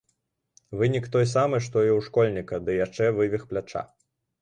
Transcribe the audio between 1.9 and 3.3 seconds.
ў школьніка, ды яшчэ